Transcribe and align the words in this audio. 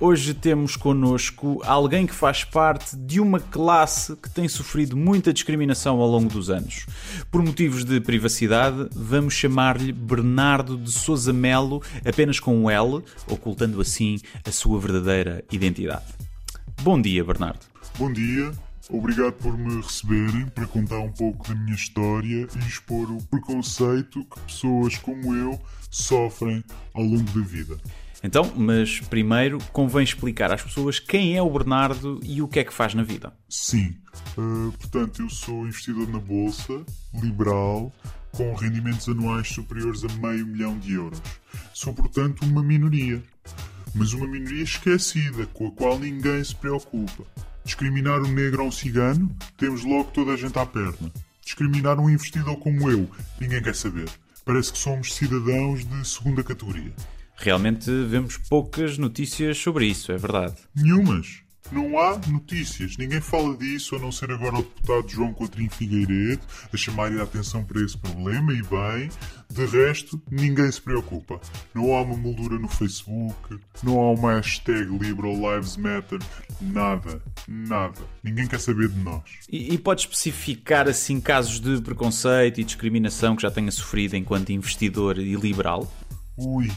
Hoje 0.00 0.32
temos 0.32 0.76
connosco 0.76 1.60
alguém 1.66 2.06
que 2.06 2.14
faz 2.14 2.44
parte 2.44 2.96
de 2.96 3.18
uma 3.18 3.40
classe 3.40 4.14
que 4.14 4.30
tem 4.30 4.48
sofrido 4.48 4.96
muita 4.96 5.32
discriminação 5.32 6.00
ao 6.00 6.08
longo 6.08 6.28
dos 6.28 6.50
anos. 6.50 6.86
Por 7.32 7.42
motivos 7.42 7.84
de 7.84 8.00
privacidade, 8.00 8.88
vamos 8.94 9.34
chamar-lhe 9.34 9.90
Bernardo 9.90 10.78
de 10.78 10.92
Souza 10.92 11.32
Melo, 11.32 11.82
apenas 12.06 12.38
com 12.38 12.56
um 12.56 12.70
L, 12.70 13.02
ocultando 13.28 13.80
assim 13.80 14.20
a 14.46 14.52
sua 14.52 14.78
verdadeira 14.78 15.42
identidade. 15.50 16.06
Bom 16.80 17.02
dia, 17.02 17.24
Bernardo. 17.24 17.66
Bom 17.98 18.12
dia, 18.12 18.52
obrigado 18.88 19.32
por 19.32 19.58
me 19.58 19.82
receberem 19.82 20.46
para 20.54 20.68
contar 20.68 21.00
um 21.00 21.10
pouco 21.10 21.48
da 21.48 21.56
minha 21.56 21.74
história 21.74 22.46
e 22.54 22.68
expor 22.68 23.10
o 23.10 23.20
preconceito 23.24 24.24
que 24.26 24.40
pessoas 24.42 24.96
como 24.96 25.34
eu 25.34 25.60
sofrem 25.90 26.62
ao 26.94 27.02
longo 27.02 27.32
da 27.32 27.44
vida. 27.44 27.76
Então, 28.22 28.52
mas 28.56 29.00
primeiro 29.00 29.58
convém 29.72 30.02
explicar 30.02 30.52
às 30.52 30.62
pessoas 30.62 30.98
quem 30.98 31.36
é 31.36 31.42
o 31.42 31.50
Bernardo 31.50 32.18
e 32.22 32.42
o 32.42 32.48
que 32.48 32.58
é 32.58 32.64
que 32.64 32.74
faz 32.74 32.94
na 32.94 33.02
vida. 33.02 33.32
Sim, 33.48 33.96
uh, 34.36 34.72
portanto, 34.72 35.22
eu 35.22 35.30
sou 35.30 35.66
investidor 35.66 36.08
na 36.08 36.18
Bolsa, 36.18 36.84
liberal, 37.14 37.92
com 38.32 38.54
rendimentos 38.54 39.08
anuais 39.08 39.48
superiores 39.48 40.04
a 40.04 40.08
meio 40.14 40.46
milhão 40.46 40.78
de 40.78 40.94
euros. 40.94 41.20
Sou, 41.72 41.94
portanto, 41.94 42.44
uma 42.44 42.62
minoria. 42.62 43.22
Mas 43.94 44.12
uma 44.12 44.26
minoria 44.26 44.62
esquecida, 44.62 45.46
com 45.46 45.68
a 45.68 45.70
qual 45.72 45.98
ninguém 45.98 46.42
se 46.42 46.54
preocupa. 46.54 47.24
Discriminar 47.64 48.20
um 48.20 48.32
negro 48.32 48.62
ou 48.62 48.68
um 48.68 48.72
cigano, 48.72 49.34
temos 49.56 49.84
logo 49.84 50.10
toda 50.10 50.32
a 50.32 50.36
gente 50.36 50.58
à 50.58 50.66
perna. 50.66 51.10
Discriminar 51.42 51.98
um 51.98 52.10
investidor 52.10 52.56
como 52.58 52.90
eu, 52.90 53.08
ninguém 53.40 53.62
quer 53.62 53.74
saber. 53.74 54.08
Parece 54.44 54.72
que 54.72 54.78
somos 54.78 55.14
cidadãos 55.14 55.84
de 55.84 56.08
segunda 56.08 56.42
categoria. 56.42 56.92
Realmente 57.40 57.88
vemos 58.04 58.36
poucas 58.36 58.98
notícias 58.98 59.58
sobre 59.58 59.86
isso, 59.86 60.10
é 60.10 60.16
verdade. 60.16 60.56
Nenhumas. 60.74 61.42
Não 61.70 61.98
há 61.98 62.18
notícias. 62.28 62.96
Ninguém 62.96 63.20
fala 63.20 63.56
disso, 63.56 63.94
a 63.94 63.98
não 63.98 64.10
ser 64.10 64.32
agora 64.32 64.56
o 64.56 64.62
deputado 64.62 65.08
João 65.08 65.32
Coutinho 65.34 65.70
Figueiredo 65.70 66.40
a 66.72 66.76
chamar 66.76 67.12
a 67.12 67.22
atenção 67.22 67.62
para 67.62 67.80
esse 67.82 67.96
problema 67.96 68.52
e 68.52 68.62
bem. 68.62 69.10
De 69.50 69.66
resto, 69.66 70.20
ninguém 70.30 70.70
se 70.72 70.80
preocupa. 70.80 71.40
Não 71.74 71.94
há 71.94 72.02
uma 72.02 72.16
moldura 72.16 72.58
no 72.58 72.68
Facebook, 72.68 73.58
não 73.82 74.00
há 74.00 74.12
uma 74.12 74.34
hashtag 74.34 74.90
Liberal 74.98 75.34
Lives 75.34 75.76
Matter, 75.76 76.18
nada, 76.60 77.22
nada. 77.46 78.00
Ninguém 78.24 78.46
quer 78.48 78.60
saber 78.60 78.88
de 78.88 78.98
nós. 78.98 79.22
E, 79.48 79.74
e 79.74 79.78
pode 79.78 80.00
especificar 80.00 80.88
assim 80.88 81.20
casos 81.20 81.60
de 81.60 81.80
preconceito 81.82 82.60
e 82.60 82.64
discriminação 82.64 83.36
que 83.36 83.42
já 83.42 83.50
tenha 83.50 83.70
sofrido 83.70 84.16
enquanto 84.16 84.50
investidor 84.50 85.18
e 85.18 85.34
liberal? 85.34 85.90
Ui, 86.36 86.70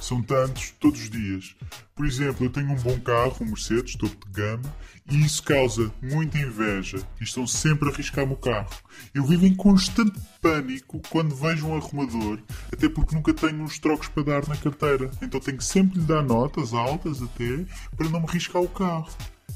são 0.00 0.22
tantos, 0.22 0.70
todos 0.78 1.00
os 1.00 1.10
dias. 1.10 1.54
Por 1.94 2.06
exemplo, 2.06 2.46
eu 2.46 2.50
tenho 2.50 2.70
um 2.70 2.76
bom 2.76 2.98
carro, 3.00 3.36
um 3.40 3.46
Mercedes, 3.46 3.96
topo 3.96 4.26
de 4.26 4.32
gama, 4.32 4.74
e 5.10 5.24
isso 5.24 5.42
causa 5.42 5.92
muita 6.02 6.38
inveja 6.38 6.98
e 7.20 7.24
estão 7.24 7.46
sempre 7.46 7.88
a 7.88 7.92
arriscar-me 7.92 8.34
o 8.34 8.36
carro. 8.36 8.70
Eu 9.14 9.24
vivo 9.24 9.46
em 9.46 9.54
constante 9.54 10.20
pânico 10.40 11.00
quando 11.08 11.34
vejo 11.34 11.66
um 11.66 11.76
arrumador, 11.76 12.38
até 12.72 12.88
porque 12.88 13.14
nunca 13.14 13.32
tenho 13.32 13.62
uns 13.62 13.78
trocos 13.78 14.08
para 14.08 14.22
dar 14.22 14.48
na 14.48 14.56
carteira. 14.56 15.10
Então 15.22 15.40
tenho 15.40 15.58
que 15.58 15.64
sempre 15.64 15.98
lhe 15.98 16.06
dar 16.06 16.22
notas 16.22 16.72
altas 16.72 17.22
até 17.22 17.64
para 17.96 18.08
não 18.08 18.20
me 18.20 18.26
riscar 18.26 18.62
o 18.62 18.68
carro. 18.68 19.08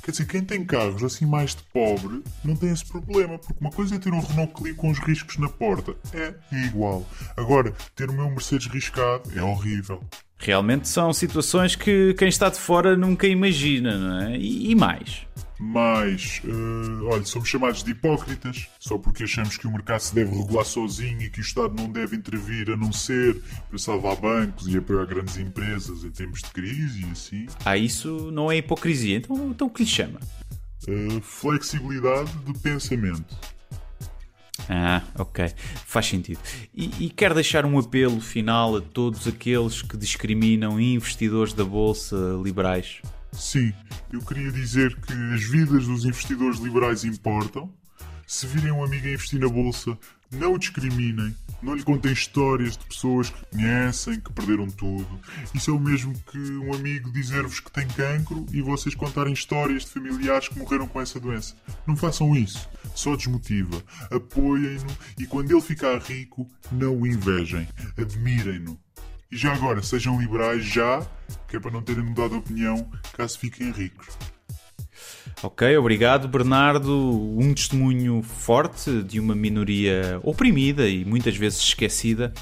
Quer 0.02 0.10
dizer, 0.10 0.26
quem 0.26 0.42
tem 0.42 0.64
carros 0.64 1.02
assim 1.02 1.26
mais 1.26 1.54
de 1.54 1.62
pobre 1.72 2.22
não 2.44 2.56
tem 2.56 2.72
esse 2.72 2.84
problema, 2.84 3.38
porque 3.38 3.54
uma 3.60 3.70
coisa 3.70 3.94
é 3.94 3.98
ter 3.98 4.12
um 4.12 4.20
Renault 4.20 4.52
Clio 4.54 4.74
com 4.74 4.90
os 4.90 4.98
riscos 4.98 5.36
na 5.38 5.48
porta. 5.48 5.94
É, 6.12 6.34
igual. 6.66 7.06
Agora, 7.36 7.72
ter 7.94 8.10
o 8.10 8.12
meu 8.12 8.28
Mercedes 8.28 8.66
riscado 8.66 9.30
é 9.36 9.42
horrível. 9.42 10.02
Realmente 10.38 10.88
são 10.88 11.12
situações 11.12 11.76
que 11.76 12.14
quem 12.14 12.28
está 12.28 12.48
de 12.48 12.58
fora 12.58 12.96
nunca 12.96 13.28
imagina, 13.28 13.96
não 13.96 14.20
é? 14.26 14.36
E, 14.36 14.72
e 14.72 14.74
mais? 14.74 15.24
Mais, 15.64 16.42
uh, 16.44 17.06
olha, 17.06 17.24
somos 17.24 17.48
chamados 17.48 17.84
de 17.84 17.92
hipócritas 17.92 18.66
só 18.80 18.98
porque 18.98 19.22
achamos 19.22 19.56
que 19.56 19.64
o 19.68 19.70
mercado 19.70 20.00
se 20.00 20.12
deve 20.12 20.36
regular 20.36 20.64
sozinho 20.64 21.22
e 21.22 21.30
que 21.30 21.38
o 21.38 21.40
Estado 21.40 21.72
não 21.74 21.88
deve 21.88 22.16
intervir 22.16 22.68
a 22.68 22.76
não 22.76 22.92
ser 22.92 23.40
para 23.68 23.78
salvar 23.78 24.16
bancos 24.16 24.66
e 24.66 24.76
apoiar 24.76 25.06
grandes 25.06 25.36
empresas 25.38 26.02
em 26.02 26.10
tempos 26.10 26.40
de 26.40 26.50
crise 26.50 27.06
e 27.06 27.10
assim. 27.12 27.46
Ah, 27.64 27.76
isso 27.76 28.32
não 28.32 28.50
é 28.50 28.56
hipocrisia, 28.56 29.18
então, 29.18 29.50
então 29.50 29.66
o 29.68 29.70
que 29.70 29.84
lhe 29.84 29.88
chama? 29.88 30.18
Uh, 30.88 31.20
flexibilidade 31.20 32.32
de 32.38 32.58
pensamento. 32.58 33.38
Ah, 34.68 35.02
ok. 35.16 35.48
Faz 35.86 36.06
sentido. 36.06 36.40
E, 36.74 37.06
e 37.06 37.10
quer 37.10 37.32
deixar 37.34 37.64
um 37.64 37.78
apelo 37.78 38.20
final 38.20 38.76
a 38.76 38.80
todos 38.80 39.28
aqueles 39.28 39.80
que 39.80 39.96
discriminam 39.96 40.80
investidores 40.80 41.52
da 41.52 41.64
Bolsa 41.64 42.16
liberais? 42.42 43.00
Sim, 43.32 43.72
eu 44.12 44.20
queria 44.20 44.52
dizer 44.52 44.94
que 45.00 45.12
as 45.34 45.42
vidas 45.42 45.86
dos 45.86 46.04
investidores 46.04 46.58
liberais 46.58 47.04
importam. 47.04 47.72
Se 48.26 48.46
virem 48.46 48.70
um 48.70 48.84
amigo 48.84 49.06
a 49.06 49.10
investir 49.10 49.40
na 49.40 49.48
Bolsa, 49.48 49.98
não 50.30 50.54
o 50.54 50.58
discriminem, 50.58 51.34
não 51.62 51.74
lhe 51.74 51.82
contem 51.82 52.12
histórias 52.12 52.76
de 52.76 52.86
pessoas 52.86 53.30
que 53.30 53.44
conhecem, 53.46 54.18
que 54.20 54.32
perderam 54.32 54.66
tudo. 54.68 55.20
Isso 55.54 55.70
é 55.70 55.74
o 55.74 55.78
mesmo 55.78 56.12
que 56.30 56.38
um 56.38 56.72
amigo 56.74 57.12
dizer-vos 57.12 57.60
que 57.60 57.70
tem 57.70 57.86
cancro 57.88 58.46
e 58.52 58.62
vocês 58.62 58.94
contarem 58.94 59.32
histórias 59.32 59.84
de 59.84 59.90
familiares 59.90 60.48
que 60.48 60.58
morreram 60.58 60.88
com 60.88 61.00
essa 61.00 61.20
doença. 61.20 61.54
Não 61.86 61.96
façam 61.96 62.34
isso. 62.34 62.68
Só 62.94 63.16
desmotiva. 63.16 63.82
Apoiem-no 64.10 64.96
e 65.18 65.26
quando 65.26 65.50
ele 65.50 65.60
ficar 65.60 65.98
rico, 65.98 66.48
não 66.70 67.00
o 67.00 67.06
invejem. 67.06 67.68
Admirem-no. 67.96 68.78
E 69.32 69.36
já 69.36 69.54
agora, 69.54 69.82
sejam 69.82 70.20
liberais 70.20 70.62
já, 70.62 71.04
que 71.48 71.56
é 71.56 71.60
para 71.60 71.70
não 71.70 71.80
terem 71.80 72.04
mudado 72.04 72.32
de 72.32 72.36
opinião 72.36 72.86
caso 73.16 73.38
fiquem 73.38 73.72
ricos. 73.72 74.08
Ok, 75.42 75.74
obrigado, 75.78 76.28
Bernardo. 76.28 76.92
Um 77.38 77.54
testemunho 77.54 78.22
forte 78.22 79.02
de 79.02 79.18
uma 79.18 79.34
minoria 79.34 80.20
oprimida 80.22 80.86
e 80.86 81.02
muitas 81.04 81.34
vezes 81.34 81.60
esquecida. 81.60 82.32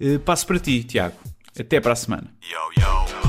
Eh, 0.00 0.18
passo 0.18 0.46
para 0.46 0.60
ti, 0.60 0.84
Tiago. 0.84 1.16
Até 1.58 1.80
para 1.80 1.94
a 1.94 1.96
semana. 1.96 2.32
Yo, 2.40 2.80
yo. 2.80 3.26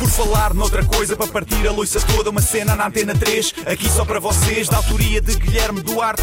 Por 0.00 0.08
falar 0.08 0.54
noutra 0.54 0.82
coisa, 0.82 1.14
para 1.14 1.26
partir 1.26 1.68
a 1.68 1.72
loiça 1.72 2.00
toda, 2.00 2.30
uma 2.30 2.40
cena 2.40 2.74
na 2.74 2.86
antena 2.86 3.14
3, 3.14 3.54
aqui 3.66 3.86
só 3.86 4.02
para 4.02 4.18
vocês, 4.18 4.66
da 4.66 4.78
autoria 4.78 5.20
de 5.20 5.36
Guilherme 5.36 5.82
Duarte. 5.82 6.22